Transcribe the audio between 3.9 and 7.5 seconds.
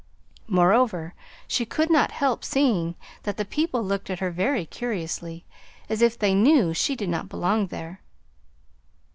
at her very curiously, as if they knew she did not